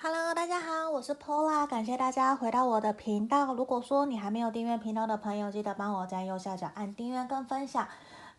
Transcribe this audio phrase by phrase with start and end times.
[0.00, 3.52] Hello，大家好，我是 Pola，感谢大家回到我的频道。
[3.52, 7.88] 如果说你还没有订阅频道的朋友，记得帮我在右下角按订阅跟分享。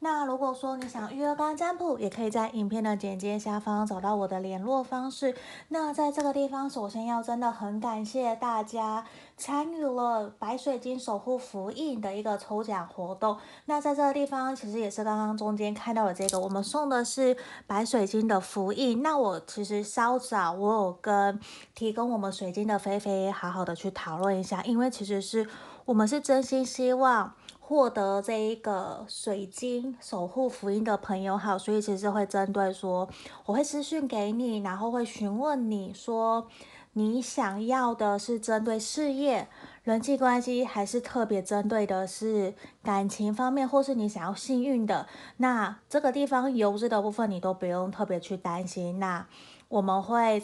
[0.02, 5.36] 那如果说你想预约个案占卜，也可以在影片的简介下方找到我的联络方式。
[5.68, 9.06] 那在这个地方，首先要真的很感谢大家
[9.36, 13.38] 参与了白水晶守护符印的一个抽奖活动。
[13.66, 17.36] 那在这个地方，其实也是刚刚中间看到的这个，我们送的是
[17.68, 19.02] 白水晶的符印。
[19.02, 21.38] 那我其实稍早我有跟
[21.76, 25.46] 提供我们水晶的菲菲好好的去讨论一下，因为其实是
[25.84, 27.34] 我们是真心希望。
[27.70, 33.08] 获得这一个水晶守护福音的朋友好，所以其实会针对说，
[33.46, 36.48] 我会私讯给你，然后会询问你说，
[36.94, 39.48] 你想要的是针对事业、
[39.84, 45.06] 人际关系，还是特别针对的是感情方面，或是你想要幸运的，
[45.38, 49.28] 那这个地方油脂的部分你都不用特别去担心，那
[49.68, 50.42] 我们会。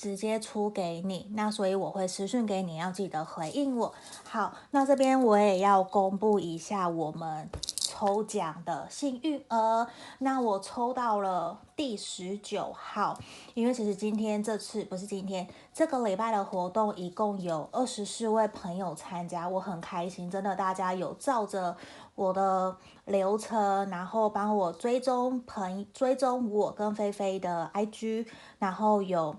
[0.00, 3.92] 直接出给你，那所以我会私讯给你，要记得回应我。
[4.24, 9.86] 好，那这边我也要公布一下我们抽奖的幸运儿。
[10.20, 13.18] 那我抽到了第十九号，
[13.52, 21.76] 因为其实今天这次不是今天这个礼拜的活动，一共有二十四位朋友参加，我很开心，真的大家有照着
[22.14, 28.26] 我的流程，然后帮我追踪朋追踪我跟菲菲的 IG，
[28.58, 29.36] 然后有。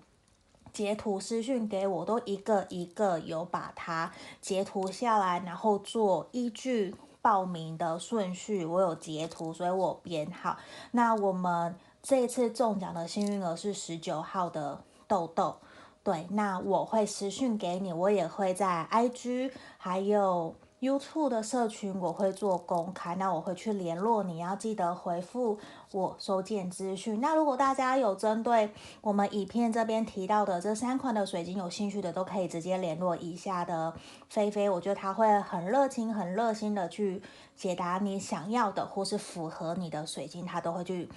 [0.74, 10.58] 截图私讯给我，都一个一个有把它截图下来，然后做依据报名的顺序，我有截图，所以我编号。
[10.92, 15.58] 那我们这一次中奖的幸运儿是十九号的豆豆，
[16.04, 20.56] 对，那我会私讯给你，我也会在 IG 还有。
[20.82, 25.60] YouTube 的社群我会做公开，那我会去联络你，要记得回复
[25.92, 27.22] 我收件资讯。
[27.22, 28.72] 那如果大家有针对
[29.02, 33.94] 我们影片这边提到的这三款的水晶有兴趣的，都可以直接联络以下的
[34.28, 37.22] 菲菲，我觉得他会很热情、很热心的去
[37.56, 41.08] 解答你想要的或是符合你的水晶，他都会去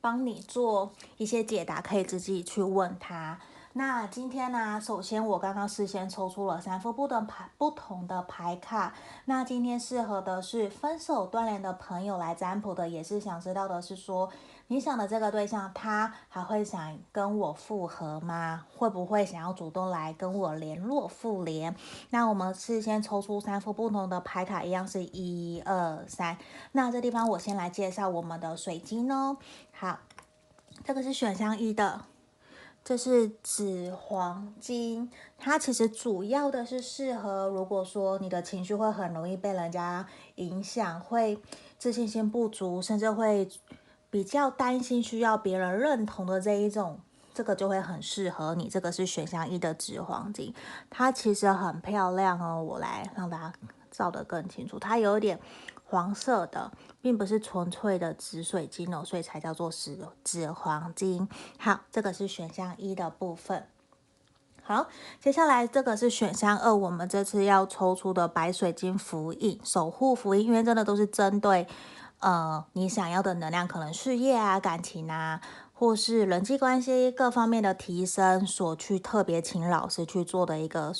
[0.00, 3.40] 帮你做一些解答，可以自己去问他。
[3.78, 8.94] 那今天呢，首先我刚刚事先抽出了三副不同牌不同的牌卡。
[9.26, 14.30] 那今天适合的是分手断联的朋友来占卜的，也是想知道的是说，
[14.68, 18.64] 你想的这个对象，他还会想跟我复合吗？
[18.74, 21.76] 会不会想要主动来跟我联络复联？
[22.08, 26.38] 那我们事先抽出三副不同的牌卡，一样是一二三。
[26.72, 29.36] 那这地方我先来介绍我们的水晶哦。
[29.70, 29.98] 好，
[30.82, 32.00] 这个是选项一的。
[32.86, 41.36] 这是紫黄金，它其实主要的是适合，如果说你的情绪会很容易被人家影响，会
[41.80, 43.48] 自信心不足，甚至会
[44.08, 47.00] 比较担心需要别人认同的这一种，
[47.34, 48.68] 这个就会很适合你。
[48.68, 50.54] 这个是选项一的紫黄金，
[50.88, 53.52] 它其实很漂亮哦，我来让大家
[53.90, 55.40] 照得更清楚，它有点。
[55.88, 61.28] 黄色的，并不是纯粹的紫水晶哦，所以才叫做紫紫黄金。
[61.58, 63.68] 好，这个是选项一的部分。
[64.64, 64.88] 好，
[65.20, 71.68] 接下来这个是选项二，我们这次要抽出的白水晶符印守护符印，因为真的都是针对
[72.18, 75.40] 呃你想要的能量，可能事业啊、感情啊，
[75.72, 80.92] 或是人际关系各方面的提升，所去特别请老师去做的一个。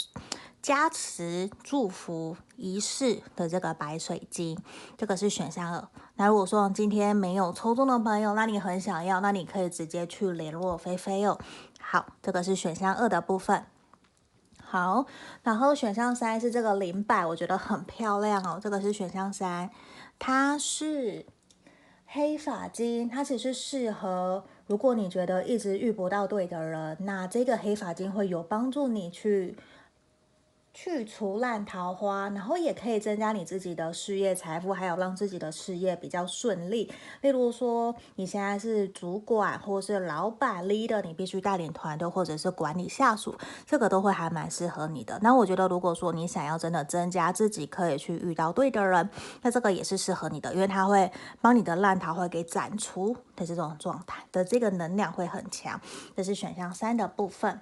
[0.62, 4.58] 加持祝福仪式的这个白水晶，
[4.96, 5.88] 这个是选项二。
[6.16, 11.38] 那如果说今天没有抽中的朋友，那你很想要，那你可以直接去联络菲菲哦。
[11.80, 13.64] 好，这个是选项二的部分。
[14.60, 15.06] 好，
[15.44, 18.58] 然后选项三是这个灵摆，我觉得很漂亮哦。
[18.60, 19.70] 这个是选项三，
[20.18, 21.26] 它是
[22.06, 29.56] 黑发晶，它其实适合如果你觉得一直遇不到对的人，那这个黑发晶会有帮助你去。
[30.78, 36.92] 去除烂桃花，然后也可以增加你自己的事业财富，还有让自己的事业比较顺利。
[37.22, 43.34] 例如说，你现在是主管或是老板 leader，你必须带领团队或者是管理下属，
[43.64, 45.18] 这个都会还蛮适合你的。
[45.22, 49.08] 那我觉得，如果说你想要真的增加自己可以去遇到对的人，
[49.40, 51.10] 那这个也是适合你的，因为它会
[51.40, 55.80] 帮你的烂桃花给斩除的这种状态的这个能量会很强。
[56.14, 57.58] 这是选项三的部分。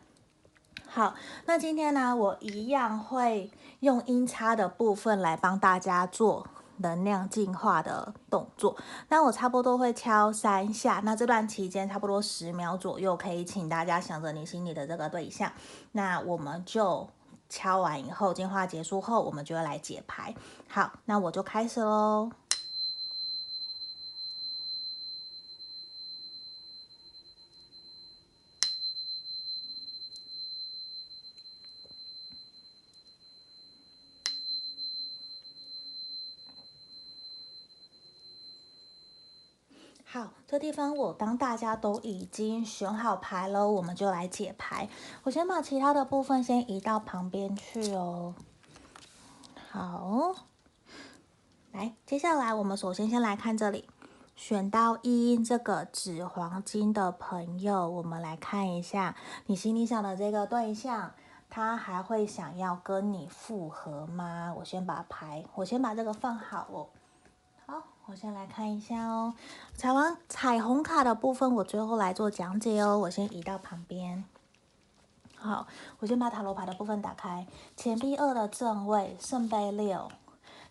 [0.95, 1.13] 好，
[1.47, 3.51] 那今天呢，我一样会
[3.81, 6.47] 用音叉的部分来帮大家做
[6.77, 8.77] 能量净化的动作。
[9.09, 15.51] 那我差不多会敲三下，那这段期间差不多十秒左右，可以请大家想着你心里的这个对象。
[15.91, 17.09] 那我们就
[17.49, 20.33] 敲完以后，净化结束后，我们就要来解牌。
[20.69, 22.31] 好，那我就开始喽。
[40.07, 44.89] 好，这地方我当大家都已经选好牌了，我们就来解牌。
[45.25, 48.37] 我先把其他的部分先移到旁边去哦。
[49.73, 50.33] 好，
[51.73, 53.89] 来，接下来我们首先先来看这里，
[54.37, 59.17] 选到一这个纸黄金的朋友，我们来看一下
[59.47, 61.15] 你心里想的这个对象，
[61.51, 64.55] 他还会想要跟你复合吗？
[64.59, 66.87] 我先把牌，我先把这个放好哦。
[68.07, 69.35] 我先来看一下哦。
[69.75, 72.99] 彩完彩虹卡的部分，我最后来做讲解哦。
[72.99, 74.25] 我先移到旁边。
[75.37, 75.67] 好，
[76.01, 77.47] 我先把塔罗牌的部分打开。
[77.77, 80.09] 钱币二的正位，圣杯六，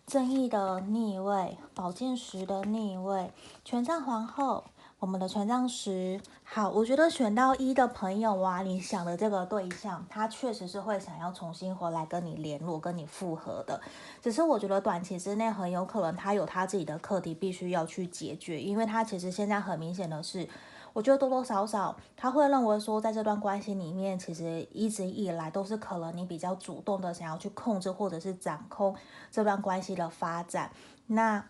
[0.06, 3.32] 正义的逆位，宝剑十的逆位，
[3.64, 4.64] 权杖皇后。
[5.04, 13.78] 我们的权杖十，好，我觉得选到一的朋友啊，你想的这个对象，他确实是会想要重新回来跟你联络、跟你复合的。
[14.22, 20.48] 只是我觉得短期之内很有可能他有他自己的课题必须要去解决，因为他其实现在很明显的是，
[20.94, 28.96] 我觉得多多少少他会认为说，在这段关系里面，其实一直以来都是可能你比较主动的想要去控制或者是掌控
[29.30, 30.70] 这段关系的发展。
[31.08, 31.44] 那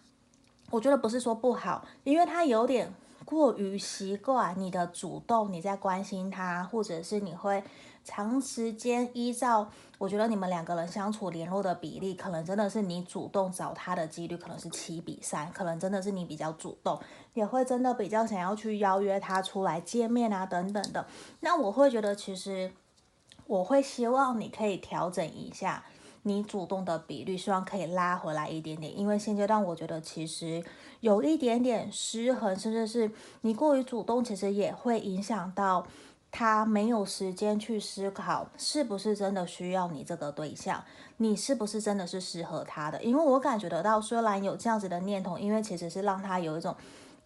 [0.73, 2.93] 我觉得不是说不好，因为他有点。
[3.25, 7.63] 过于习惯你的主动，你在关心他，或者是你会
[8.05, 9.69] 长时间依照，
[9.99, 17.01] 我觉得你们两个人相处联络的比例，可能真的是你主动找他的几率可能是七比三，可能真的是你比较主动，
[17.33, 21.07] 也会真的比较想要去邀约他出来见面啊等等的。
[21.41, 22.73] 那我会觉得，其实
[23.47, 25.85] 我会希望你可以调整一下。
[26.25, 30.65] 你主动的比率，希望可以拉回来一点点，因为现阶段我觉得其实
[31.01, 33.11] 有一点点失衡，甚至是
[33.43, 35.87] 你过于主动，其实也会影响到
[36.31, 40.83] 他没有时间去思考是不是真的需要你这个对象，
[41.19, 43.03] 你是不是真的是适合他的？
[43.03, 46.75] 因为我感觉得到，虽然有这样子的念头，因为其实是让他有一种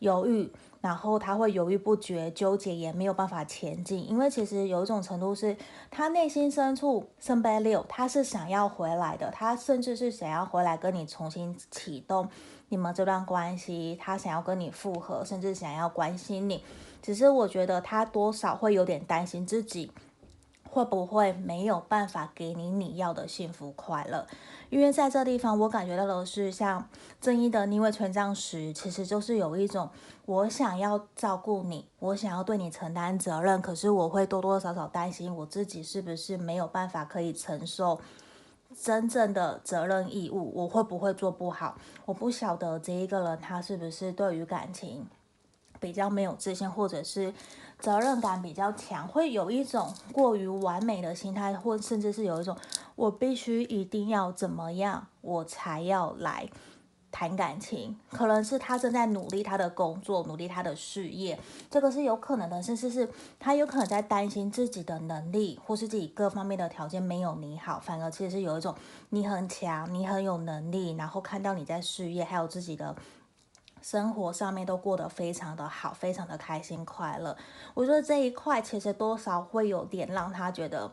[0.00, 0.50] 犹豫。
[0.80, 5.56] 然后他会犹豫不决、纠结，也没有办法前进，因为其实有一种程度是
[5.90, 12.28] 他内心深处圣杯六，他是想要回来的，他甚至是想要回来跟你重新启动
[12.68, 16.62] 你们这段关系，他想要跟你复合，甚至想要关心你，
[17.02, 19.90] 只是我觉得他多少会有点担心自己。
[20.70, 24.26] 会不会没有办法给你你要的幸福快乐？
[24.70, 26.86] 因为在这地方，我感觉到的是像
[27.20, 29.88] 正义的逆位权杖十，其实就是有一种
[30.26, 37.98] 我想要照顾你，我想要对你承担责任，可是我会多多少少担心我自己是不是没有办法可以承受
[38.78, 41.74] 真正的责任义务，我会不会做不好？
[42.04, 45.06] 我不晓得这一个人他是不是对于感情
[45.80, 47.32] 比较没有自信，或者是。
[47.80, 52.56] 责任感比较强，会有一种过于完美的心态，或甚至是有一种
[52.96, 56.50] 我必须一定要怎么样，我才要来
[57.12, 57.96] 谈感情。
[58.10, 61.38] 可能是他正在努力他的工作，努力他的事业，
[61.70, 62.60] 这个是有可能的。
[62.60, 63.08] 甚至是
[63.38, 68.74] 他有可能在担心自己的能力，或是自己各方面的条件没有你好，反而其实是有一种
[69.10, 72.96] 你很强，你很有能力，然后看到你在事业还有自己的。
[73.90, 77.34] 生活上面都过得非常的好，非常的开心快乐。
[77.72, 80.92] 我觉得这一块其实多少会有点让他觉得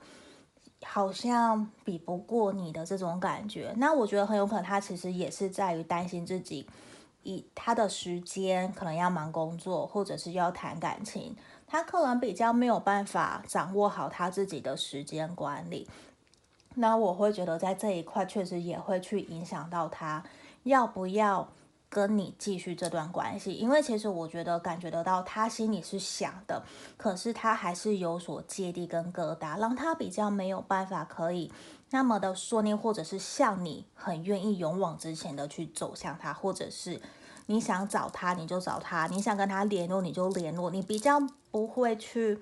[0.86, 3.74] 好像比不过你的这种感觉。
[3.75, 6.70] 那我觉得很有可能他其实也是在于担心自己，
[7.24, 11.36] 以他的时间可能要忙工作，或者是要谈感情，
[11.68, 15.86] 他可能比较没有办法掌握好他自己的时间管理。
[16.75, 20.24] 那我会觉得在这一块确实也会去影响到他
[20.64, 21.50] 要不要。
[21.89, 26.63] 跟你继续这段关系，因为其实我觉得感觉得到他心里是想的，
[26.98, 31.51] 可是他还是有所芥蒂跟疙瘩，让他比较没有办法可以
[31.92, 37.01] 那么的顺利，或者是像你很愿意勇往直前的去走向他，或者是
[37.46, 41.20] 你想找他你就找他，你想跟他联络你就联络，你比较
[41.51, 42.39] 不会去。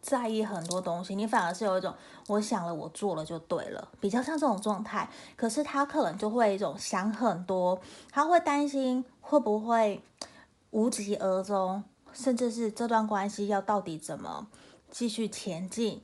[0.00, 1.94] 在意很多东西，你反而是有一种
[2.28, 5.08] 我想了，我做了就对了，比较像这种状态。
[5.36, 7.80] 可是他可能就会一种想很多，
[8.10, 10.02] 他会担心会不会
[10.70, 14.46] 无疾而终，甚至是这段关系要到底怎么
[14.90, 16.02] 继续前进。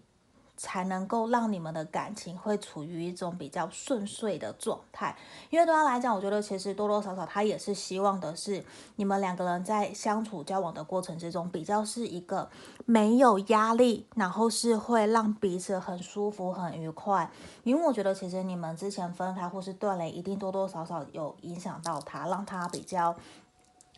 [0.57, 5.15] 才能够让你们的感情会处于一种比较顺遂的状态，
[5.51, 8.65] 因为对他来讲，我觉得其实多多少少他也是希望的是
[8.97, 12.49] 你们两个人在相处交往的过程之中，比较是一个
[12.87, 17.31] 没有压力，然后是会让彼此很舒服、很愉快。
[17.63, 23.15] 因为我觉得其实你们之前分开或是断联，一定多多少少有影响到他，让他比较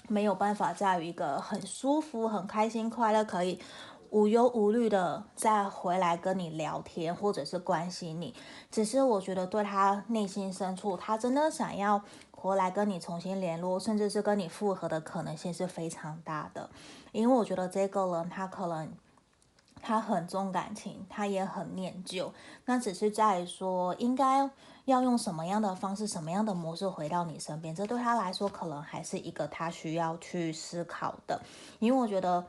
[0.09, 3.61] 没有办法在于一个很舒服、很开心、快乐可以。
[4.11, 8.35] 无忧无虑的再回来跟你聊天，或者是关心你，
[8.71, 16.71] 只是我觉得对他内心深处，他真的想要回来跟你重新联络，甚至是跟你复合的可能性是非常大的。
[17.13, 18.91] 因为我觉得这个人他可能
[19.83, 22.33] 他很重感情，他也很念旧，
[22.65, 24.51] 那只是在说应该
[24.85, 31.41] 要用什么样的方式、什么样的模式回到你身边，这对他来说可能还是一个他需要去思考的。
[31.79, 32.47] 因为我觉得。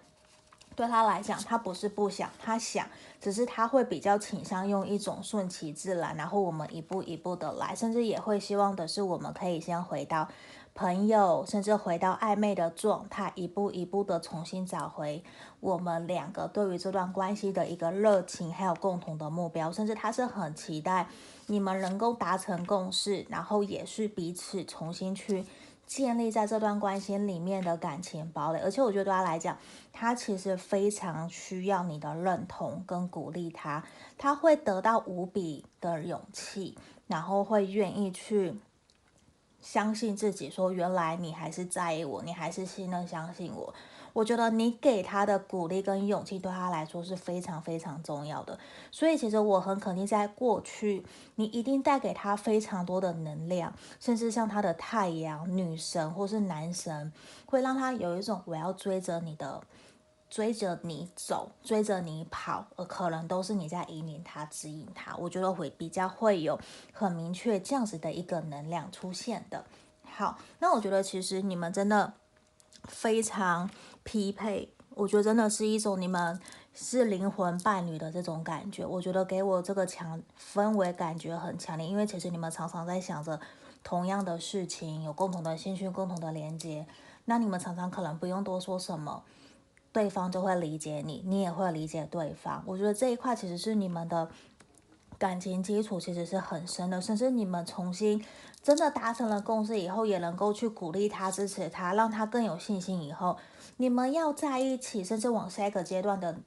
[0.79, 2.88] 对他来讲，他不是不想，他想，
[3.19, 10.29] 只是他会比较倾向用一种顺其自然，然后我们一步一步的来，甚至也会希望的是，我们可以先回到
[10.74, 15.21] 朋友，甚至回到暧昧的状态，一步一步的重新找回
[15.59, 21.09] 我们两个对于这段关系的一个热情，还有共同的目标，甚至他是很期待
[21.48, 25.45] 你们能够达成共识，然后也是彼此重新去。
[25.89, 29.58] 建立在这段关系里面的感情堡垒，而且我觉得对他来讲，
[29.91, 33.84] 他其实非常需要你的认同跟鼓励他，
[34.15, 36.77] 他会得到无比的勇气，
[37.08, 38.53] 然后会愿意去
[39.60, 43.74] 相信自己，说原来你还是在意我，你还是信任相信我。
[44.19, 48.59] 我觉得你给他的鼓励跟勇气对他来说是非常非常重要的，
[48.91, 57.13] 所以其实我很肯定，在过去你一定带给他非常多的能量，甚至像他的太阳女神或是男神，
[57.45, 59.61] 会让他有一种我要追着你的，
[60.29, 65.15] 追着你走，追着你跑，而可能都是你在引领他、指引他。
[65.15, 66.59] 我觉得会比较会有
[66.91, 69.63] 很明确这样子的一个能量出现的。
[70.03, 72.11] 好，那我觉得其实你们真的
[72.83, 73.69] 非常。
[74.03, 76.39] 匹配，我觉得真的是一种你们
[76.74, 78.86] 是灵魂伴侣的这种感觉。
[78.86, 83.39] 我觉得给我这个强氛围感觉很强烈，因为其实你们常常在想着
[83.84, 86.86] 同样的事情，有共同的兴趣、共同的连接。
[87.25, 89.24] 那你们常常可能不用多说什么，
[89.91, 92.63] 对方就会理解你，你也会理解对方。
[92.65, 94.29] 我觉得这一块其实是你们的
[95.19, 98.25] 感情基础其实是很深的，甚至你们重新
[98.63, 103.38] 真的达成了共识以后，也能够去鼓励他、支持他，让他更有信心以后。
[103.75, 106.38] 你们要在一起，甚至往下一个阶段的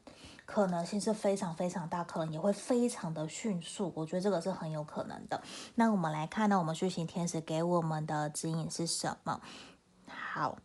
[0.47, 3.93] 可能性是非常非常大，可能也会非常的迅速。
[3.95, 5.43] 我觉得这个是很有可能的。
[5.75, 9.41] 那我们来看呢，我们讯息天使给我们的指引是什么？
[10.09, 10.57] 好，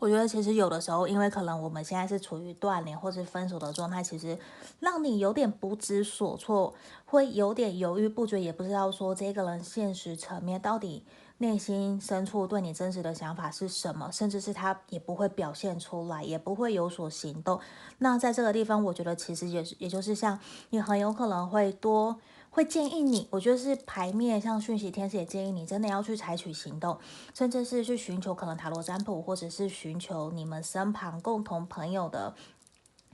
[0.00, 4.36] 我觉得其实有的时候，因为可能我们现在是处于断联或是分手的状态，其实
[4.80, 11.04] 让你有点不知所措，会有点犹豫不决，也不知道说这个人现实层面到底。
[11.42, 14.10] 内心深处对你真实的想法是什么？
[14.12, 17.58] 甚至是他也不会表现出来，也不会有所行动。
[17.96, 20.38] 那在这个地方，我觉得其实也是，也就是像
[20.68, 22.18] 你很有可能会多
[22.50, 26.98] 会建议你，我觉得是牌面像讯息天使也建议你，真的要去采取行动，
[27.32, 32.34] 甚至是去寻求可能塔罗占卜，或者是寻求你们身旁共同朋友的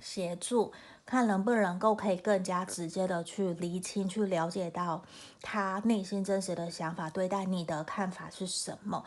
[0.01, 0.73] 协助。
[1.05, 5.05] 看能不能够可以更加直接的去厘清，去了解到
[5.41, 9.05] 他内心真实的想法，对待你的看法是什么？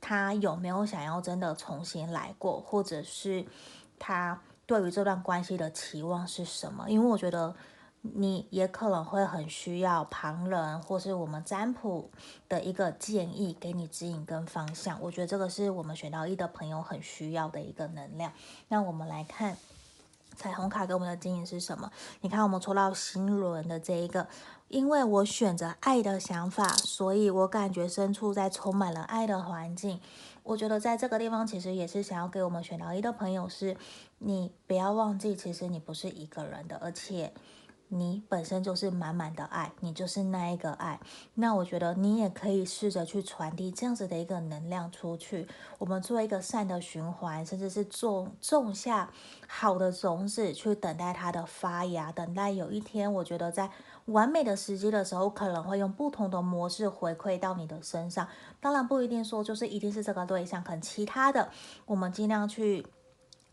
[0.00, 3.46] 他有没有想要真的重新来过，或者是
[3.96, 6.90] 他对于这段关系的期望是什么？
[6.90, 7.54] 因为我觉得
[8.14, 12.10] 你也可能会很需要旁人或是我们占卜
[12.48, 15.00] 的一个建议，给你指引跟方向。
[15.02, 18.32] 我觉得这个是我们选到一的朋友很需要的一个能量。
[18.68, 19.56] 那我们来看。
[20.38, 21.90] 彩虹卡给我们的指引是什么？
[22.20, 24.28] 你看，我们抽到新轮的这一个，
[24.68, 29.98] 因为我选择爱的想法，所以我感觉身处在充满了爱的环境。
[30.42, 33.78] 我觉得在这个地方，其实也是想要给我们选到一的朋友是，
[34.18, 37.32] 你不要忘记，其实你不是一个人的，而且。
[37.88, 40.98] 你本身就是满满的爱，你就是那一个爱。
[41.34, 45.46] 那我觉得你也可以试着去传递这样子的一个能量出去。
[45.78, 49.08] 我们做一个善的循环，甚至是种种下
[49.46, 53.70] 好的种子，去等待它的发芽，等待有一天，我觉得在
[54.06, 58.26] 完美的时机的时候，可能会用不同的模式回馈到你的身上。
[58.60, 61.50] 当然不一定说就是一定是这个对象，可能其他的，
[61.84, 62.84] 我们尽量去。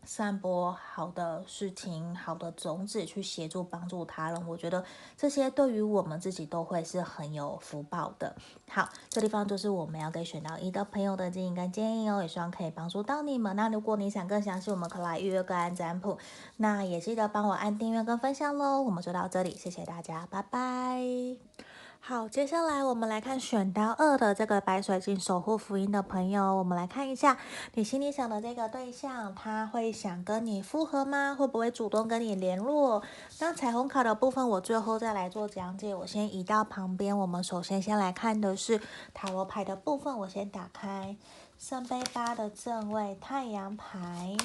[0.06, 4.48] 散播好的事情、好的种子，去协助帮助他人。
[4.48, 4.84] 我觉得
[5.16, 8.34] 这些对于我们自己都会是很有福报的。
[8.68, 13.54] 好，这地方就是我们要给选到一的朋友的建议跟建议哦，也希望可以帮助到你们。
[13.56, 16.18] 那如果你想更详细，我们可以来预约个案占卜。
[16.58, 18.82] 那也记得帮我按订阅跟分享喽。
[18.82, 21.73] 我们就到这里，谢谢大家，拜拜。
[22.06, 27.38] 好，接下来我们来看选到二的这个白水晶守护福音的朋友，我们来看一下
[27.72, 31.34] 你心里想的这个对象，他会想跟你复合吗？
[31.34, 33.02] 会不会主动跟你联络？
[33.40, 35.94] 那彩虹卡的部分，我最后再来做讲解。
[35.94, 38.82] 我先移到旁边，我们首先先来看的是
[39.14, 41.16] 塔罗牌的部分，我先打开
[41.58, 44.36] 圣杯八的正位、太阳牌、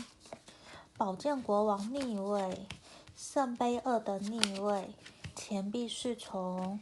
[0.95, 2.65] 宝剑国王逆位、
[3.17, 4.91] 圣杯二的逆位、
[5.35, 6.79] 钱币侍从。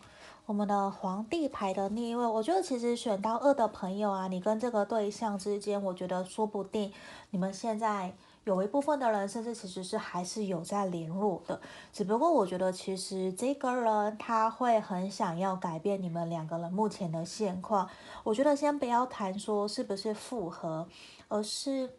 [0.48, 6.90] 我们的皇帝牌的逆位，我觉得其实选到二的朋友啊，你跟这个对象之间，我觉得说不定
[7.32, 8.14] 你们现在
[8.46, 11.60] 有一部分的人，甚至其实是还是有在联络的。
[11.92, 17.90] 只不过我觉得其实这个人他会很想要改变你们两个人目前的现况。
[18.24, 20.88] 我觉得先不要谈说是不是复合，
[21.28, 21.90] 而是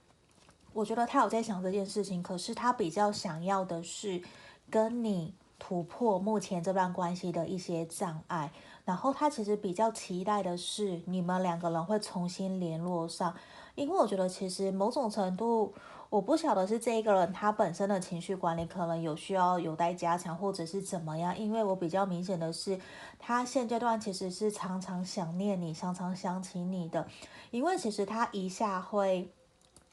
[0.73, 4.23] 我觉得他有在想这件事情，可是他比较想要的是
[4.71, 5.35] 跟你。
[5.59, 8.51] 突破目前这段关系的一些障碍，
[8.85, 13.35] 然后他其实比较期待的是你们两个人会重新联络上，
[13.75, 15.75] 因为我觉得其实某种程度，
[16.11, 22.79] 我不晓得是这一个人他本身的情绪管理可能有需要有待加强，或者是怎么样，因为我比较明显的是，
[23.19, 27.07] 他现阶段其实是常常想念你，常常想起你的，
[27.51, 29.31] 因为其实他一下会。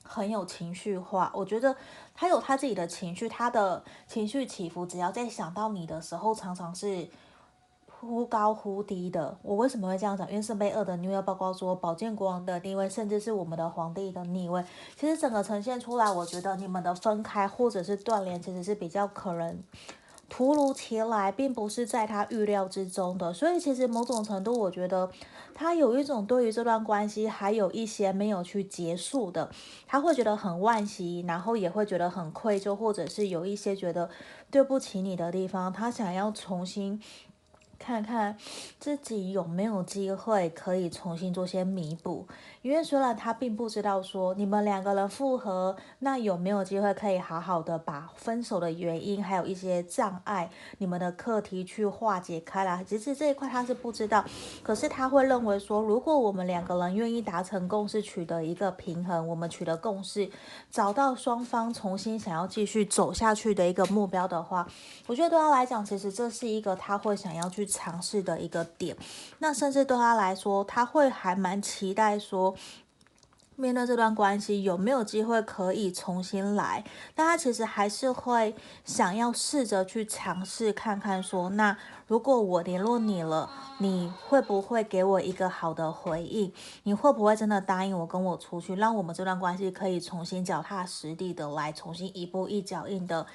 [0.07, 1.75] 很有情绪化，我觉得
[2.13, 7.07] 他有他自己的情绪，他的情绪起伏，只要在想到你的时候，常常是
[7.89, 9.35] 忽高忽低的。
[9.41, 10.29] 我为什么会这样讲？
[10.29, 14.63] 因为圣杯二的逆位包括说宝剑国王的逆位，甚至是我们的皇帝的逆位，
[14.95, 19.63] 其实整个呈现出来，我觉得你们的分开或者是断联，其实是比较可能。
[20.27, 25.09] 突如其来，并不是在他预料之中的，所以其实某种程度，我觉得
[25.53, 29.49] 他有一种对于这段关系还有一些没有去结束的，
[29.87, 34.09] 他会觉得很惋惜，然后也会觉得很愧疚，或者是有一些觉得
[34.49, 37.01] 对不起你的地方，他想要重新。
[37.77, 38.37] 看看
[38.79, 42.25] 自己有没有机会可以重新做些弥补，
[42.65, 52.83] 因为虽然他并不知道说你们两个人复合，那有没有机会可以好好的把分手的原因，还有一些障碍，你们的课题去化解开来。
[52.83, 54.25] 其实这一块他是不知道，
[54.63, 60.27] 可是他会认为说，如果我们两个人愿意达成共识，取得一个平衡，我们取得共识，
[60.71, 64.67] 找到双方重新想要继续走下去的一个目标的话，
[65.05, 67.63] 我觉得对他来讲，其实这是一个他会想要去。
[67.75, 68.95] 尝试的一个点，
[69.39, 72.54] 那甚至对他来说，他会还蛮期待说，
[73.57, 76.83] 面对这段关系有没有机会可以重新来，
[77.15, 86.51] 但他其实还是会想要试着去尝试看看说，那如果我联络你了，你会不会给我一个好的回应？
[86.83, 93.25] 你会不会真的答应我跟我出去，让我们这段关系可以重新脚踏实地的来，重新一步一脚印的。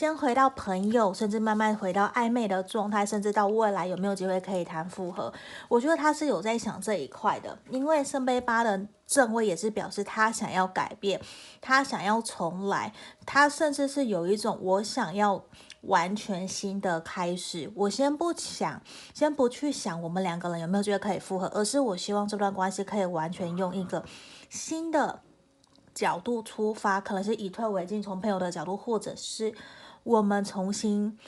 [0.00, 5.30] 先回到朋友，甚至慢慢回到暧昧的状态，甚至到未来有没有机会可以谈复合？
[5.68, 11.20] 我觉得他是有在想这一块的，因为圣杯八的正位也是表示他想要改变，
[11.60, 12.94] 他想要重来，
[13.26, 15.44] 他甚至是有一种我想要
[15.82, 17.70] 完全新的开始。
[17.74, 18.80] 我先不想，
[19.12, 24.02] 先不去想我们两个人有没有机会可以复合，而是我希望这段关系可以完全用一个
[24.48, 25.20] 新的
[25.92, 29.54] 角度出发，可能是以退为进，从朋友的角度，或者是。
[30.02, 31.18] 我们重新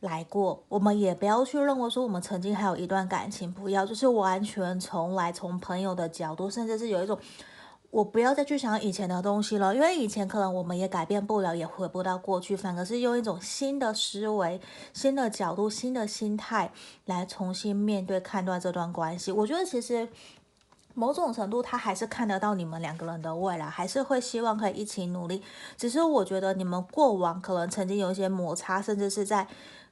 [0.00, 7.18] 来过，我们也不要去认为说我们曾经还有一段感情，不要就是完全重来，从朋友的角度，甚至是有一种
[7.90, 14.60] 我不要再去想以前的东西了，因为以前可能我们也改变不了，也回不到过去，反而是用一种新的思维、
[14.92, 16.72] 新的角度、新的心态
[17.04, 19.32] 来重新面对、看待这段关系。
[19.32, 20.08] 我觉得其实。
[20.96, 25.42] 某种程度，他还是看得到你们两个人的未来，还是会希望可以一起努力。
[25.76, 29.46] 只是我觉得你们过往可能曾经有一些摩擦，甚至是在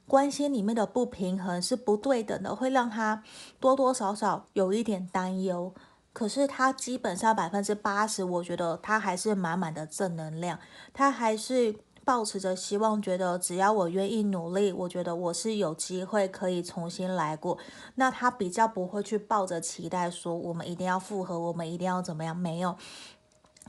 [0.07, 3.21] 关系里面的不平衡是不对等的，会让他
[3.59, 5.71] 多多少少有一点担忧。
[6.11, 10.59] 可是他基本上百分之八十，我觉得他还是满满的正能量，
[10.91, 11.75] 他还是。
[12.05, 17.57] 抱持着希望，觉得只要我愿意努力，我觉得我是有机会可以重新来过。
[17.95, 22.37] 那他比较不会去抱着期待说我们一定要复合，我们一定要怎么样？
[22.37, 22.77] 没有，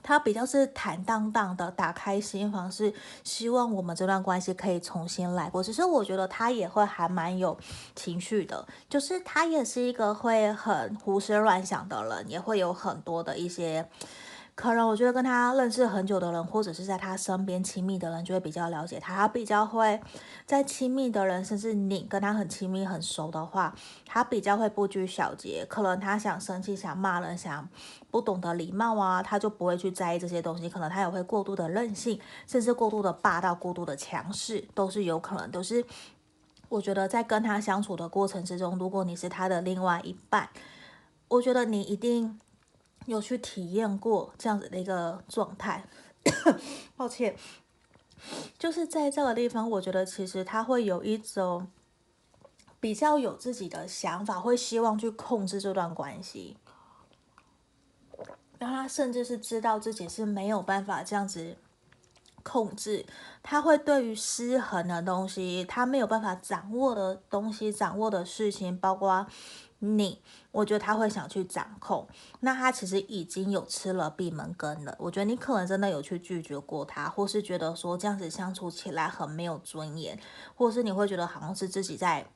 [0.02, 2.92] 他比较是坦荡荡的打开心房，是
[3.24, 5.62] 希望我们这段关系可以重新来过。
[5.62, 7.56] 只是我觉得他也会还蛮有
[7.94, 13.88] 情绪的，就是他也是一个会很胡思乱想的人，也会有很多的一些。
[14.56, 19.14] 可能我觉得跟他认识很久的人，或者是在他身边亲密的人，就会比较了解他。
[19.14, 20.00] 他比较会
[20.46, 23.74] 在亲密的人，甚至你跟他很亲密、很熟的话，
[24.06, 25.66] 他比较会不拘小节。
[25.68, 27.68] 可能他想生气、想骂人、想
[28.10, 30.70] 不懂得礼貌啊，他就不会去在意这些东西。
[30.70, 35.50] 可能他也会过度的任性，甚至过度的霸道、过度的强势，都是有可能。
[35.50, 35.84] 都是
[36.70, 40.48] 我觉得在跟他相处的过程之中，如果你是他的另外一半，
[41.28, 42.40] 我觉得你一定。
[43.06, 45.84] 有去体验过这样子的一个状态，
[46.96, 47.36] 抱歉，
[48.58, 51.68] 就是在这个地方，我觉得其实他会有一种
[52.80, 56.56] 比较有自己的想法，会希望去控制这段关系，
[58.58, 61.56] 然后他甚至是知道自己是没有办法这样子
[62.42, 63.06] 控制，
[63.42, 69.26] 他会对于失衡的东西，他没有办法掌握的东西，掌握的事情，包括
[69.80, 70.22] 你，
[70.56, 72.06] 我觉得他会想去掌控。
[72.40, 74.96] 那他其实已经有吃了闭门羹了。
[74.98, 80.18] 我觉得你可能真的有去拒绝过他，或是觉得说这样子相处起来很没有尊严，
[80.54, 82.26] 或是你会觉得好像是自己在。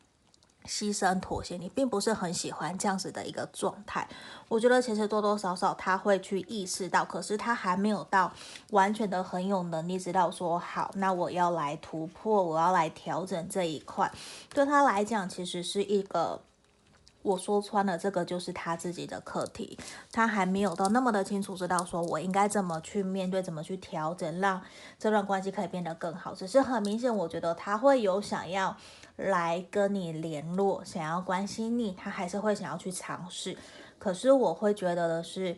[0.66, 4.06] 牺牲妥协，你并不是很喜欢这样子的一个状态。
[4.46, 8.30] 我觉得其实多多少少他会去意识到，可是他还没有到
[8.68, 14.12] 完全的很有能力知道说好，那我要来突破，我要来调整这一块。
[14.52, 16.42] 对他来讲，其实是一个
[17.22, 19.78] 我说穿了，这个就是他自己的课题。
[20.12, 24.60] 他还没有到那么的清楚知道说我应该怎么去面对，怎么去调整，让
[24.98, 26.34] 这段关系可以变得更好。
[26.34, 28.76] 只是很明显，我觉得他会有想要。
[29.16, 33.54] 来跟你联络，想要关心你，他还是会想要去尝试。
[33.98, 35.54] 可是我会觉得的是，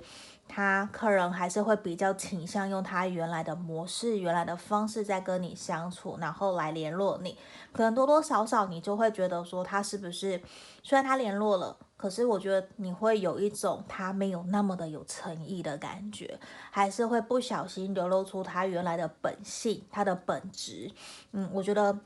[0.49, 7.39] 他可能还是会比较倾向用他原来的模式、原来的方式在跟你相处，然后来联络你。
[7.73, 10.41] 可能多多少少你就会觉得说，他是不是
[10.83, 16.39] 虽然他联络了，可是我觉得你会有一种他没有那么的有诚意的感觉，
[16.71, 20.91] 还是会不小心流露出他原来的本性、他的本质。
[21.33, 21.99] 嗯，我觉得。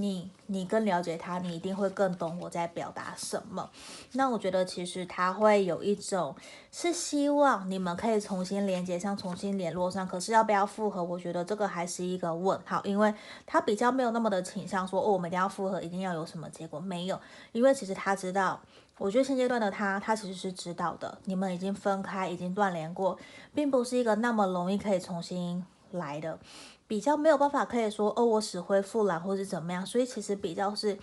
[0.00, 3.68] 你你更了解他，你一定会更懂我在表达什么。
[4.12, 6.34] 那我觉得其实他会有一种
[6.70, 10.06] 是希望你们可以重新连接上，重新联络上。
[10.06, 13.12] 可是要不要复合，我觉得这个还是一个问号，因为
[13.44, 17.20] 他比较没有那么的倾向说哦，我们一定要复合，一定要有什么结果没有。
[17.52, 18.60] 因为其实他知道，
[18.98, 23.18] 我觉得现阶段的他，他其实是知道的，你们已经分开，已经断联过，
[23.54, 26.38] 并不是一个那么容易可以重新来的。
[26.86, 30.98] 比较没有办法可以说哦，我死灰复燃或是怎么样，所以其实比较是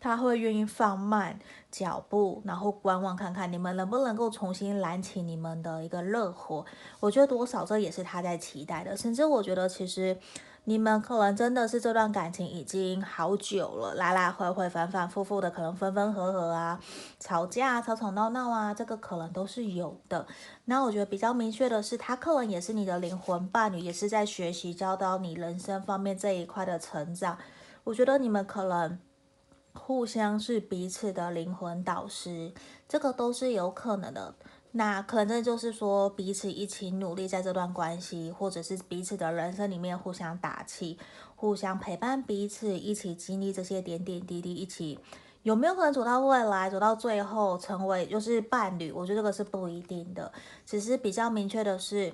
[0.00, 1.38] 他会愿意放慢
[1.70, 6.64] 脚步，然后观望看看你们能不能够重新燃起你们的一个热火。
[7.00, 10.16] 我觉得多少这也是他在期待的，甚至我觉得其实。
[10.66, 16.80] 你们可能真的是这段感情已经好久了，来来回回、反反复复的，可能分分合合啊，
[17.20, 20.26] 吵架、吵吵闹闹啊，这个可能都是有的。
[20.64, 27.36] 那我觉得比较明确的是，他可能也是你的灵魂伴侣，也是在学习教导你人生方面这一块的成长。
[27.84, 28.98] 我觉得你们可能
[29.74, 32.54] 互相是彼此的灵魂导师，
[32.88, 34.34] 这个都是有可能的。
[34.76, 40.98] 那可能就是说，彼此一起努力在这段关系，或者是彼此的人生里面互相打气，
[41.36, 44.98] 互相陪伴彼此，一起经历这些点点滴滴，一起
[45.44, 48.90] 有没有可能走到未来，走到最后成为就是伴侣？
[48.90, 50.32] 我觉得这个是不一定的，
[50.66, 52.12] 只是比较明确的是，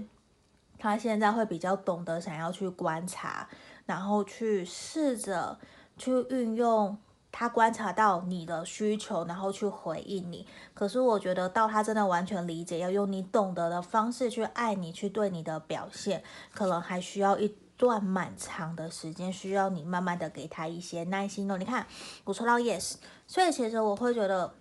[0.78, 3.48] 他现在会比较懂得想要去观察，
[3.86, 5.58] 然后去试着
[5.96, 6.98] 去运用。
[7.32, 10.46] 他观察到你的需求，然后去回应你。
[10.74, 21.56] 可是我觉得到他真的完全理解，要用你懂得的方式去爱你，去对你的表现，可能还需要一段蛮长的时间，需要你慢慢的给他一些耐心哦。
[21.56, 21.86] 你看，
[22.24, 22.94] 我抽到 yes，
[23.26, 24.54] 所以其实我会觉得。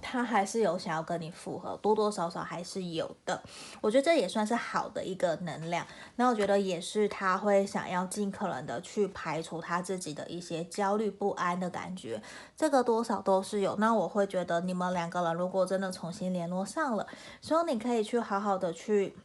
[0.00, 3.42] 他还是有想要跟你复合，多多少少还是有的。
[3.80, 5.86] 我觉得这也算是好的一个能量。
[6.16, 12.22] 那我觉得也是他会想要尽可能的去排除他自己的一些焦虑不安的感觉，
[12.56, 13.76] 这个多少都是有。
[13.76, 17.06] 那我会觉得你们两个人如果真的重新联络上了，
[17.40, 19.16] 希望你可以去好好的去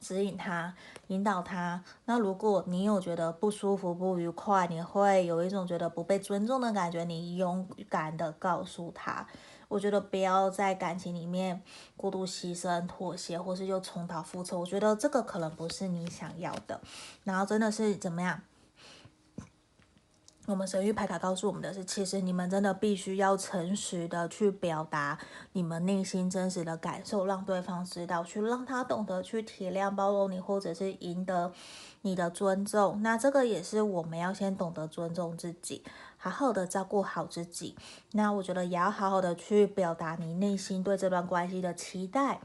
[0.00, 0.74] 指引他、
[1.08, 1.82] 引导他。
[2.06, 9.26] 那如果你有觉得不舒服、不愉快，你会有一种觉得不被尊重的感觉，你勇敢的告诉他。
[9.70, 11.62] 我觉得不要在感情里面
[11.96, 14.58] 过度牺牲、妥协，或是又重蹈覆辙。
[14.58, 16.80] 我觉得这个可能不是你想要的。
[17.22, 18.42] 然后真的是怎么样？
[20.46, 25.16] 我们神域牌卡告诉我们的是，其实你们真的必须要诚实的去表达
[25.52, 31.52] 你们内心真实的感受，让对方知道，去让他懂得去体谅、包容你，或者是赢得
[32.00, 33.00] 你的尊重。
[33.02, 35.84] 那这个也是我们要先懂得尊重自己。
[36.22, 37.74] 好好的照顾好自己，
[38.12, 42.40] 那我觉得也要好好的去表达你内心对这段关系的期待。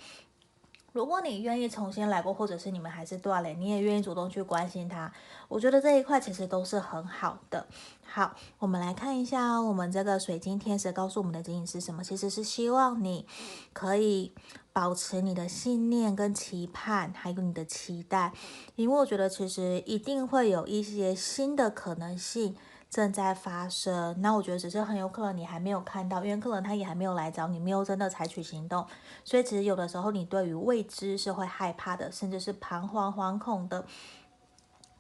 [0.94, 5.12] 如果你愿意重新来过，或者是你们还是断了，你也愿意主动去关心他，
[5.50, 7.68] 我觉得这一块其实都是很好的。
[8.06, 12.02] 好，我们来看一下我们这个水晶天使告诉我们的指引是什么？
[12.02, 13.28] 其实是希望你
[13.74, 14.32] 可以
[14.72, 18.32] 保持你的信念跟期盼，还有你的期待，
[18.78, 22.56] 因为我觉得其实一定会有一些新的可能性。
[22.90, 28.86] 正在发生，那我觉得只是很有可能你还没有看到，因为可能他也还没有来找你，没有真的采取行动，
[29.24, 33.86] 所以其实有的时候你对于未知是会害怕的，甚至是彷徨惶恐的。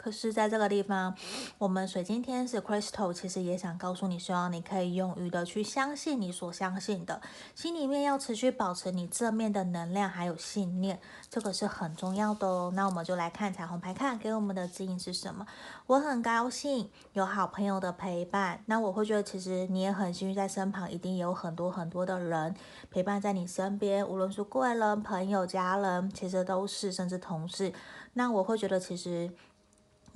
[0.05, 1.15] 可是，在这个地方，
[1.57, 7.19] 我们水晶天使 Crystal 其实也想告诉你，希望你可以勇于的去相信你所相信的，
[7.55, 12.71] 心里面要持续保持你正面的能量还有信念，这个是很重要的哦。
[12.75, 15.47] 那我们就来看彩虹牌，看给我们的指引是什么。
[15.87, 22.55] 我很高兴有好朋友的陪伴，那我会觉得其实你也很幸运，在身旁一定有很多很多的人
[22.91, 27.73] 陪伴在你身边，无论是贵人、朋友、家人，其实都是，甚至同事。
[28.13, 29.31] 那我会觉得其实。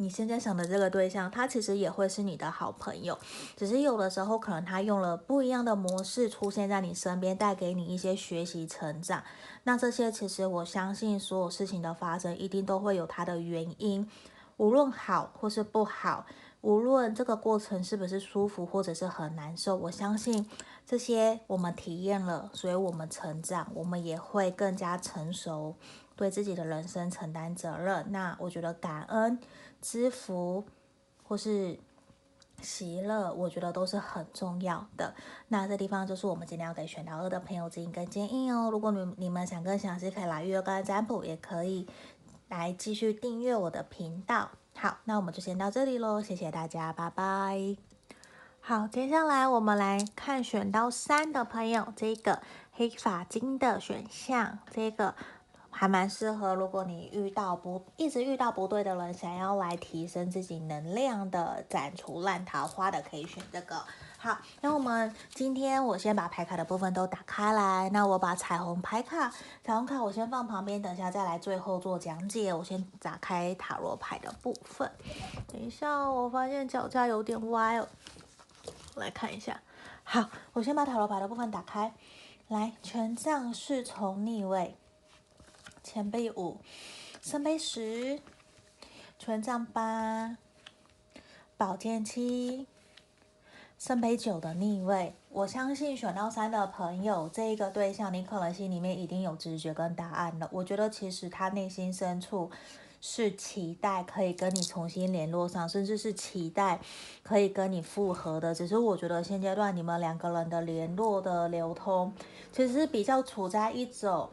[0.02, 3.20] 你现在想的这个对象，他其实也会是你的好朋友，
[3.58, 9.22] 只是有的时候可能他用了不一样的模式出现在你身边，带给你一些学习成长。
[9.64, 14.10] 那这些其实我相信，所有事情的发生一定都会有它的原因，
[14.56, 16.26] 无论好或是不好，
[16.62, 20.50] 无论这个过程是不是舒服或者是很难受，我相信
[20.86, 25.76] 这些我们体验了，所以我们成长，我们也会更加成熟，
[26.16, 28.06] 对自己的人生承担责任。
[28.12, 29.38] 那我觉得感恩。
[29.82, 30.66] 知福
[31.24, 31.80] 或是
[32.62, 35.14] 喜乐，我觉得都是很重要的。
[35.48, 38.70] 那这地方就是我们今天要给选到二的朋友指引跟建议哦。
[38.72, 41.88] 如果你你们想更详细，可以来预约个案占卜，也可以
[42.50, 44.50] 来继续订阅我的频道。
[44.76, 47.78] 好，那我们就先到这里喽，谢谢大家，拜拜。
[48.60, 55.16] 好，接下来我们来看选到三的朋友，这个黑发金的选项，这个。
[55.80, 63.78] 还蛮适合，如果你遇到不一直遇到不对的人，想要来提升自己能量的，斩除烂桃花的，可以选这个。
[64.18, 69.32] 好，那我们今天我先把牌卡的部分都打开来，那我把彩虹牌卡、
[69.64, 72.54] 彩虹卡我先放旁边，等下再来最后做讲解。
[72.54, 74.92] 我先打开塔罗牌的部分。
[75.48, 77.88] 等一下，我发现脚架有点歪哦，
[78.96, 79.58] 来看一下。
[80.04, 81.94] 好，我先把塔罗牌的部分打开
[82.50, 84.76] 来，权杖侍从逆位。
[85.92, 86.58] 钱币五，
[87.20, 88.20] 圣杯十，
[89.18, 90.38] 权杖八，
[91.58, 92.68] 宝剑七，
[93.80, 95.16] 圣杯九的逆位。
[95.30, 100.48] 我相信选到三的朋友，这一个对象，你可能心里面一定有直觉跟答案了。
[100.54, 102.52] 我觉得其实他内心深处
[103.02, 106.80] 是期待可以跟你重新联络上，甚至是期待
[107.24, 108.54] 可以跟你复合的。
[108.54, 112.14] 只是我觉得现阶段你们两个人的联络的流通，
[112.52, 114.30] 其实比较处在一种。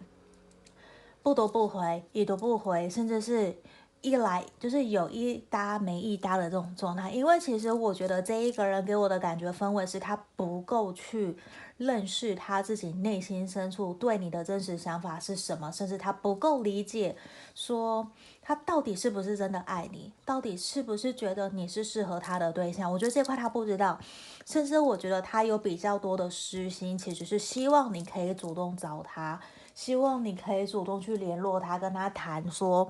[1.27, 3.53] 不读不回，已读不回，甚至是
[4.01, 7.11] 一来就是有一搭没一搭的这种状态。
[7.11, 11.37] 因为其实我觉得这一个人给我的感觉氛围是他不够去
[11.79, 17.17] 认识他自己内心深处对你的真实想法是什么，甚至他不够理解
[17.57, 18.09] 说
[18.41, 22.93] 他到底是不是真的爱你，到底是不是觉得你是适合他的对象。
[22.93, 23.99] 我觉得这块他不知道，
[24.45, 29.41] 甚至我觉得他有比较多的私心，其实是希望你可以主动找他。
[29.77, 32.89] 希望你可以主动去联络他，跟他谈说，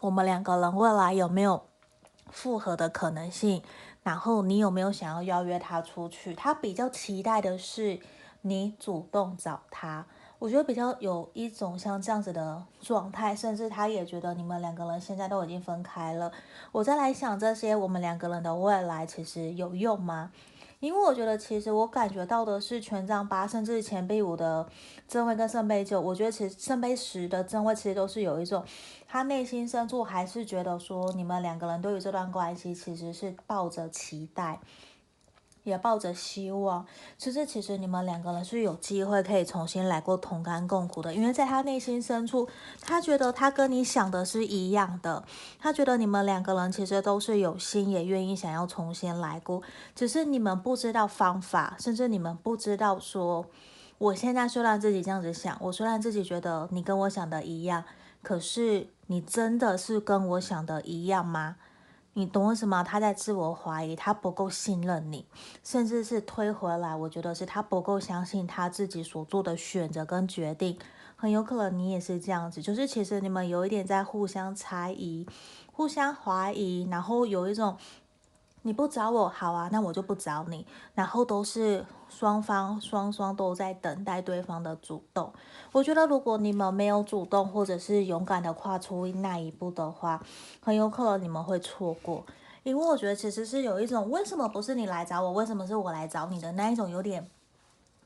[0.00, 1.62] 我们两个人未来有没有
[2.30, 3.62] 复合的可能性？
[4.02, 6.34] 然后你有没有想要邀约他出去？
[6.34, 8.00] 他比较期待的是
[8.40, 10.06] 你主动找他。
[10.38, 16.32] 我觉得比较有一种像这样子的状态，甚至他也觉得你们两个人现在都已经分开了。
[16.72, 20.32] 我再来想这些，我们两个人的未来其实有用吗？
[20.80, 24.66] 因为我觉得，其实我感觉到的是权杖八，甚至钱币五的
[25.06, 26.00] 正位跟圣杯九。
[26.00, 28.64] 我觉得其实圣杯十的正位其实都是有一种，
[29.06, 34.58] 他内心深处还是觉得说，你们两个人对于这段关系其实是抱着期待。
[35.62, 36.86] 也抱着希望，
[37.18, 42.48] 其实其实你们两个人是有机会可以重新来过同甘共苦的，因为在他内心深处，
[42.80, 45.22] 他觉得他跟你想的是一样的，
[45.58, 49.62] 他觉得你们两个人其实都是有心，也愿意想要重新来过，
[49.94, 53.46] 只是你们不知道方法，甚至你们不知道说，
[53.98, 57.84] 我现在虽然自己这样子想，我虽然自己觉得你跟我想的一样，
[58.22, 61.56] 可是你真的是跟我想的一样吗？
[62.20, 62.82] 你懂为什么？
[62.82, 65.24] 他在自我怀疑，他不够信任你，
[65.64, 66.94] 甚至是推回来。
[66.94, 70.78] 我觉得是他不够相信他自己所做的选择跟决定，
[71.16, 72.60] 很有可能你也是这样子。
[72.60, 75.26] 就是其实你们有一点在互相猜疑、
[75.72, 77.78] 互相怀疑，然后有一种。
[78.62, 80.66] 你不找我好啊，那我就不找你。
[80.94, 85.32] 然后都是双方双双都在等待对方的主动。
[85.72, 90.22] 我觉得如果你们没有主动，或者是勇敢的跨出那一步的话，
[90.62, 92.24] 很有可能你们会错过。
[92.62, 97.26] 因为我觉得其实是有一种为什么不是你来找我，为什么是我来找你的那一种有点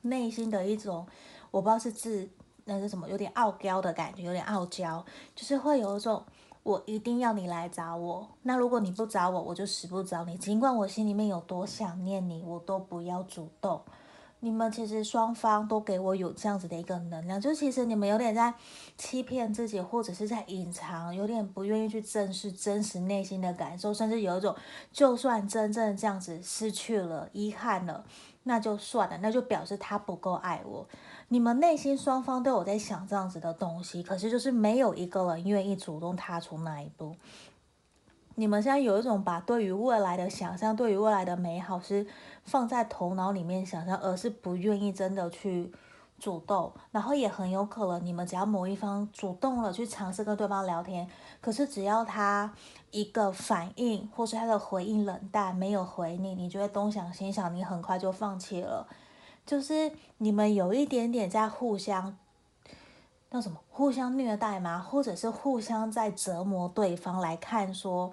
[0.03, 1.05] 内心的一种，
[1.51, 2.29] 我不知道是自
[2.67, 6.25] 那是什么，有点傲娇的感觉，有点傲娇，就是会有一种。
[6.65, 8.27] 我一定要你来找我。
[8.43, 10.37] 那如果你不找我，我就死不找你。
[10.37, 13.81] 尽管我心里面有多想念你，我都不要主动。
[14.41, 18.53] 你们其实双方都给我有这样子的一个能量，就其实你们有点在
[18.97, 24.55] 欺骗自己，或者是在隐藏，有点不愿意去正视真实内心的感受，甚至有一种
[24.93, 28.05] 就算真正这样子失去了、遗憾了，
[28.43, 30.87] 那就算了，那就表示他不够爱我。
[31.35, 37.17] 你们内心双方都有在想这样子的东西，可是就是没有一个人愿意主动踏出那一步。
[38.37, 42.07] 你们现在有一种把对于未来的想象，对于未来的美好是
[42.45, 45.73] 放在头脑里面想象，而是不愿意真的去
[46.21, 46.73] 主动。
[46.93, 51.05] 然后也很有可能，你们只要某一方主动了去尝试跟对方聊天，
[51.41, 52.55] 可是只要他
[52.93, 58.87] 一个反应或是他的回应冷淡，没有回你，你就会东想西想，你很快就放弃了。
[59.47, 62.17] 就是你们有一点点在互相。
[63.31, 64.79] 那什么，互相虐待吗？
[64.79, 68.13] 或者是互相在折磨对方来看说，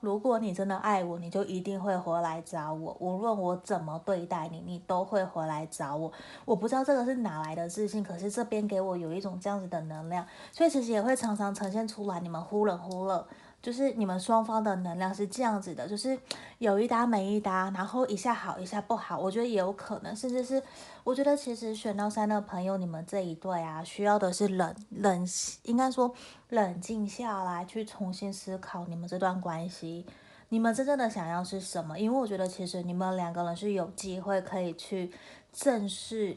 [0.00, 2.96] 如果你真的爱我，你就一定会回来找我。
[2.98, 6.10] 无论我怎么对待你，你都会回来找我。
[6.46, 13.28] 我不知道这个是哪来的自信，可是这边给我有一种这样子的能量，所以其实也会常常呈现出来，你们忽冷忽热。
[13.62, 16.18] 就是你们双方的能量是这样子的，就是
[16.58, 20.60] 有一搭没一搭，然后一下好一下不好，我觉得也有可能，甚至是
[21.04, 25.24] 我觉得其实选到三的朋友，你们这一对啊，需要的是冷冷，
[25.62, 26.12] 应该说
[26.48, 30.04] 冷静下来，去重新思考你们这段关系，
[30.48, 31.96] 你们真正的想要是什么？
[31.96, 35.12] 因为我觉得其实你们两个人是有机会可以去
[35.52, 36.36] 正视。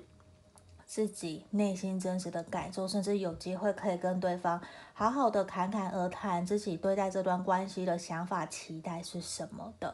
[0.87, 4.61] 自己内心真实的感受，甚至有机会可以跟对方
[4.97, 9.93] 好好的侃侃而谈，自己对待这段关系的想法、期待是什么的。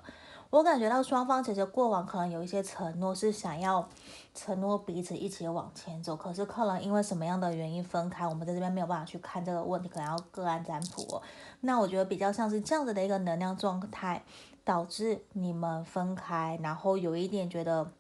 [0.52, 3.90] 我感觉到双方其实过往可能有一些承诺，是想要
[4.36, 11.20] 承诺彼此一起往前走，可是可能因为什么样的原因分开，我们在这边没有办法去看这个问题，可能要个案占卜。
[11.62, 14.22] 那我觉得比较像是这样子的一个能量状态，
[14.64, 17.92] 导致你们分开，然后有一点觉得。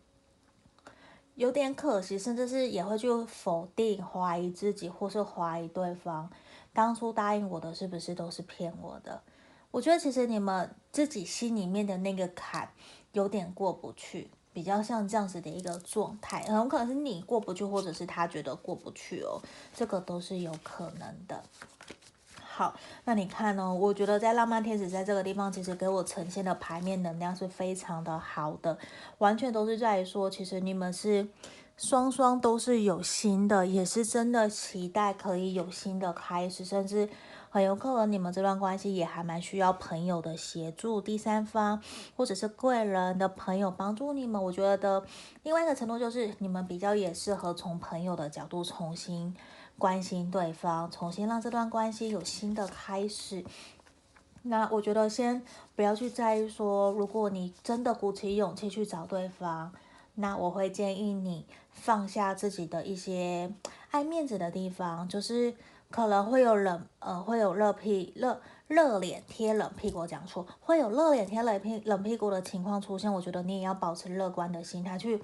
[1.35, 6.29] 有点可惜，甚至是也会去否定、怀疑自己，或是怀疑对方
[6.73, 9.21] 当初答应我的是不是都是骗我的。
[9.71, 12.69] 我觉得其实你们自己心里面的那个坎
[13.13, 19.41] 有点过不去，比较像这样子的一个状态，很可能是你过不去，或者是他觉得过不去哦，
[19.73, 21.41] 这个都是有可能的。
[22.43, 23.73] 好，那你看呢、哦？
[23.73, 28.77] 我觉得在浪漫天使在这个地方，其实给我呈现的牌面能量是非常的好的，
[29.19, 31.25] 完全都是在说，其实你们是
[31.77, 37.09] 双双都是有心的，也是真的期待可以有新的开始，甚至
[37.49, 41.81] 很有可能你们这段关系也还蛮需要朋友的协助，第三方
[42.15, 44.43] 或者是贵人的朋友帮助你们。
[44.43, 45.03] 我觉得
[45.43, 49.35] 另外一个程度就是，你们比较也适合从朋友的角度重新。
[49.77, 53.43] 关心对方，重新让这段关系有新的开始。
[54.43, 55.41] 那我觉得先
[55.75, 59.71] 不要去在意说，如果你真的鼓起勇气去找对方，
[60.15, 63.53] 那我会建议你放下自己的一些
[63.91, 65.53] 爱面子的地方，就是
[65.89, 73.11] 可能会有冷呃会有热屁热热脸贴冷屁股，讲错，会有热脸贴冷屁冷屁股的情况出现。
[73.11, 75.21] 我觉得你也要保持乐观的心态去。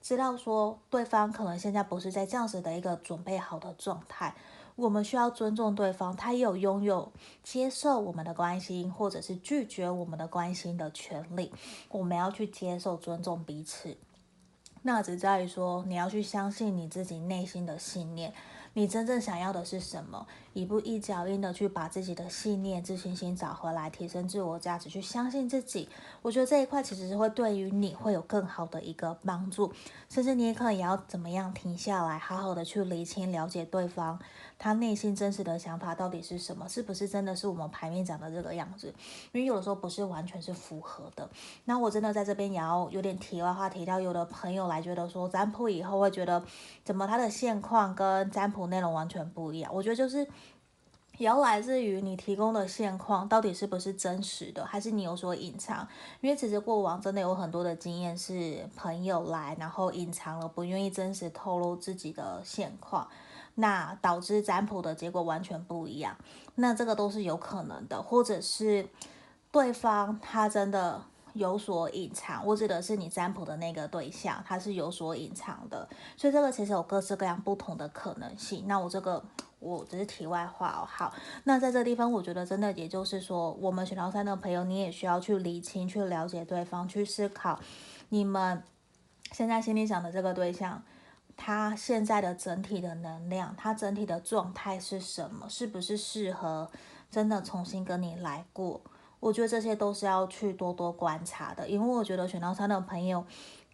[0.00, 4.34] 知道说对方可能现在不是在这样子的一个准备好的状态，
[4.76, 7.10] 我们需要尊重对方，他有拥有
[7.42, 11.52] 接受我们的关心或者是拒绝我们的关心的权利，
[11.90, 13.96] 我们要去接受、尊重彼此。
[14.88, 18.32] 那只在于说你要去相信你自己内心的信念。
[18.72, 20.26] 你真正想要的是什么？
[20.58, 25.88] 一步一脚印的去把自己的信念、自信心找回来，提升自我价值，去相信自己。
[26.20, 29.72] 我觉得这一块其实是会对于你会有更好的一个帮助，
[30.08, 34.18] 甚至你也可能也要怎么样停下来，好好的去厘清、了解对方。
[34.58, 36.68] 他内心真实的想法到底是什么？
[36.68, 38.92] 是不是真的是我们牌面讲的这个样子？
[39.30, 41.30] 因为有的时候不是完全是符合的。
[41.64, 46.42] 那我真的在这边也要有点题外话提到，有的朋友来觉得说占卜以后会觉得，
[46.82, 49.72] 怎么他的现况跟占卜内容完全不一样？
[49.72, 50.26] 我觉得就是
[51.18, 55.86] 也要来自于你提供的现况到底是不是真实的，还是你有所隐藏？
[56.20, 63.06] 因为其实过往真的有很多的经验是朋友来，然后隐藏了，不愿意真实透露自己的现况。
[63.60, 66.16] 那导致占卜的结果完全不一样，
[66.54, 68.88] 那这个都是有可能的，或者是
[69.50, 71.02] 对方他真的
[71.32, 78.62] 有所隐藏，我指的是你占卜的那个对象，他是有所隐藏的，所以这个其实有各式各样不同的可能性。
[78.68, 79.20] 那我这个
[79.60, 80.86] 我只是题外话哦。
[80.86, 81.12] 好，
[81.44, 87.58] 那在这地方，我觉得真的也就是说，我们选到三的朋友，你也需要去理清、去了解对方，去思考
[88.10, 88.62] 你们
[89.32, 90.82] 现在心里想的这个对象。
[91.40, 95.48] 他现在的整体的能量，他整体的状态是什么？
[95.48, 96.68] 是不是适合
[97.08, 98.80] 真的重新跟你来过？
[99.20, 103.24] 我觉得这些都是要去多多观察的，因为我觉得选到三的朋友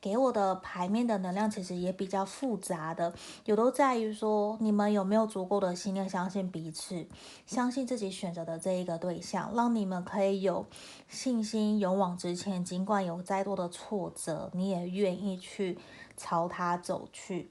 [0.04, 3.14] 给我的牌面的能量其实也比较复杂的，
[3.46, 7.06] 有都在于说你们有没有足够的信念，相信彼此，
[7.46, 10.66] 相信自己选择的这一个对象，让你们可以有
[11.08, 15.78] 信心勇往直前，尽管有再多的挫折，你也愿意去
[16.18, 17.50] 朝他走去。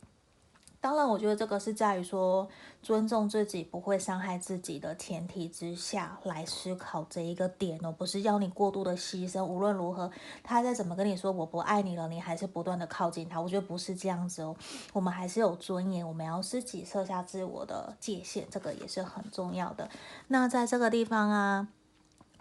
[0.83, 2.45] 当然，我觉得这个是在于说
[2.81, 9.45] 尊重自己，不会伤害自己的前提之下来思考这一个点哦，不是要你过度的牺牲。
[9.45, 10.11] 无论如何，
[10.43, 13.39] 他再怎么跟你说我不爱你了，你还是不断的靠近他。
[13.39, 14.53] 我觉得不是这样子哦，
[14.91, 19.89] 我们还是有尊严，我们要自己设下自我的界限，这个也是很重要的。
[20.27, 21.69] 那在这个地方啊。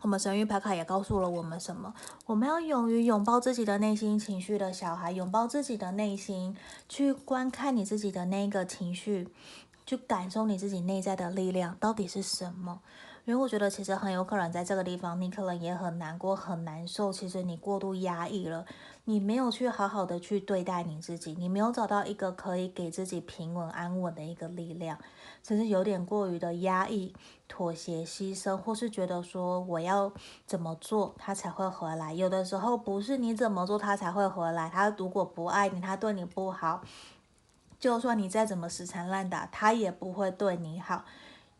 [0.03, 1.95] 我们神諭牌卡也告诉了我们什么？
[2.27, 6.57] 我们要勇于拥抱自己的内心情绪的小孩，拥抱自己的内心，
[6.89, 9.29] 去观看你自己的那个情绪，
[9.87, 12.81] 去感受你自己内在的力量到底是什么。
[13.25, 17.13] 因为我觉得其实很有可能在这个地方，你可能也很难过、很难受。
[17.13, 18.67] 其实你过度压抑了，
[19.05, 24.99] 你没有去好好的去对待你自己，你没有找到一个可以给自己平稳安稳的一个力量，
[25.43, 27.15] 甚至有点过于的压抑、
[27.49, 30.13] 妥协、牺牲，或是觉得说我要
[30.47, 32.15] 怎么做他才会回来。
[32.15, 36.83] 有的时候不是你怎么做他才会回来，他如果不爱你，他对你不好，
[37.81, 41.05] 就算你再怎么死缠烂打，他也不会对你好。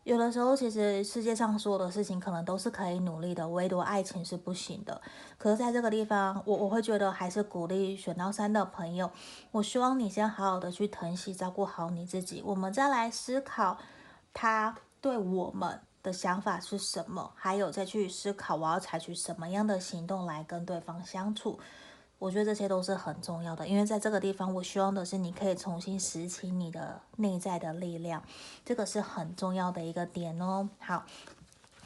[0.03, 5.01] 有的时候，其实世界上所有的事情可能都是可以努力的，唯独爱情是不行的。
[5.37, 9.09] 可是在这个地方，我我会觉得还是鼓励选到三的朋友，
[9.51, 13.77] 我希望你先好好的去疼惜、照顾好你自己，我们再来思考
[14.33, 21.57] 他对我们的想法是什么，还有再去思考我要采取什么样的行动来跟对方相处。
[22.23, 28.23] 我觉得这些都是很重要的，因为在这个地方，我希望的是你可以重新拾起你的内在的力量，
[28.63, 30.69] 这个是很重要的一个点哦。
[30.79, 31.03] 好，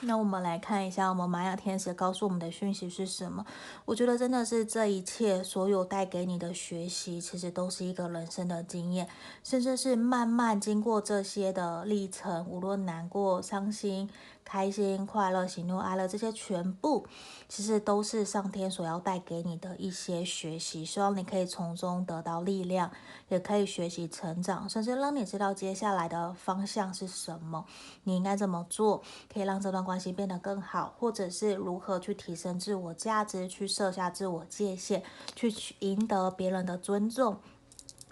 [0.01, 3.43] 那我们来看一下，我们玛雅天使告诉我们的讯息是什么？
[3.85, 9.09] 我觉得真的是这一切所有带给你的学习，其实都是一个人生的经验，
[9.43, 14.07] 甚至是慢慢经过这些的历程，无论难过、伤心。
[14.48, 17.06] 开心、快乐、喜怒哀乐，这些全部
[17.50, 22.89] 其实都是上天所要带给你的一些学习，希望你可以从中得到力量，
[23.28, 27.66] 也可以学习成长，甚至让你知道接下来的方向是什么，
[28.06, 35.04] 你应该怎么做，可以让这段关系变得更好，或者是如何去提升自我价值，去设下自我界限，
[35.36, 37.36] 去赢得别人的尊重。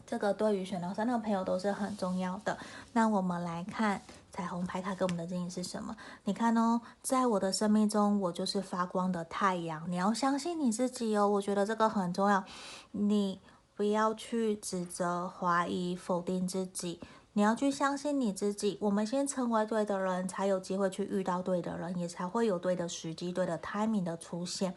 [0.06, 2.58] 这个对于选到三的朋友都是很重要的。
[2.92, 4.02] 那我们来看。
[4.36, 5.96] 彩虹牌卡给我们的建议是什么？
[6.26, 9.90] 你看哦，在我的生命中，我就是发光的太阳。
[9.90, 12.44] 你要相信你自己哦，我觉得这个很重要。
[12.92, 13.40] 你
[13.76, 17.00] 不要去指责、怀疑、否定自己，
[17.32, 18.78] 你要去相信你自己。
[18.82, 24.76] 我们先成为对的人，才有机会去遇到对的人，也才会有对的时机、对的 timing 的出现，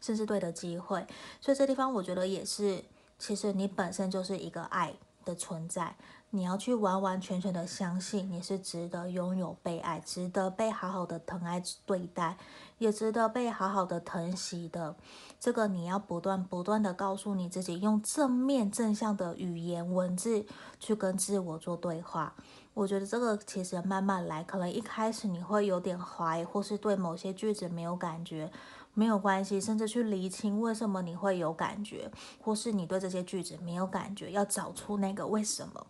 [0.00, 1.06] 甚至对的机会。
[1.40, 2.84] 所以这地方我觉得也是，
[3.20, 4.92] 其实你本身就是一个爱
[5.24, 5.94] 的存在。
[6.34, 12.36] 你要去完完全全的相信你是值得拥有被爱，值得被好好的疼爱对待，
[12.78, 14.96] 也值得被好好的疼惜的。
[15.38, 20.44] 这个你要不断不断的告诉你自己，用正面正向的语言文字
[20.80, 22.34] 去跟自我做对话。
[22.72, 28.50] 我觉得这个其实慢慢来，可能一开始你会有点怀疑，或是对某些句子没有感觉，
[28.92, 32.10] 没有关系，甚至去厘清为什么你会有感觉，
[32.42, 35.86] 或是你对这些句子没有感觉，要找出那个为什么。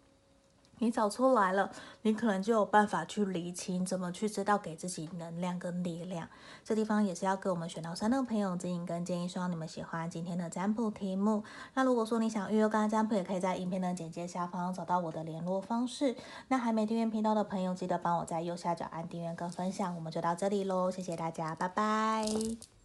[0.78, 1.70] 你找出来了，
[2.02, 6.28] 你可能就有办法去厘清，怎么去知道给自己能量跟力量。
[6.64, 11.44] 这地方也是要给我们选到三的朋友指引跟建议，希望你们喜欢今天的占卜题目。
[11.74, 16.16] 那如果说你想预约个案占卜，也可以在影片的简介下方找到我的联络方式。
[16.48, 19.94] 那还没订阅频道的朋友，记得帮我在右下角按订阅跟分享。
[19.94, 22.74] 我们就到这里喽，谢谢大家，拜拜。